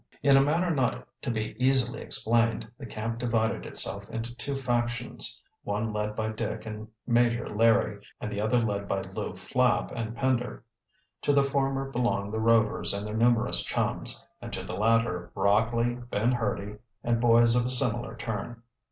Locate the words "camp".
2.87-3.19